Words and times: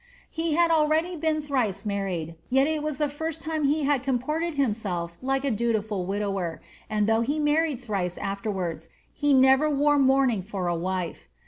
He 0.31 0.55
had 0.55 0.71
already 0.71 1.15
been 1.15 1.41
thrice 1.41 1.83
manied, 1.83 2.33
yet 2.49 2.65
it 2.65 2.81
was 2.81 2.97
the 2.97 3.07
first 3.07 3.43
time 3.43 3.65
he 3.65 3.83
had 3.83 4.01
comported 4.01 4.55
himself 4.55 5.19
like 5.21 5.45
a 5.45 5.51
du 5.51 5.73
tiful 5.73 6.07
widower; 6.07 6.59
and 6.89 7.05
though 7.05 7.21
he 7.21 7.37
married 7.37 7.79
thrice 7.79 8.17
afterwards, 8.17 8.89
he 9.13 9.31
never 9.31 9.69
wore 9.69 9.99
mouming 9.99 10.41
for 10.43 10.65
a 10.67 10.75
wife. 10.75 11.27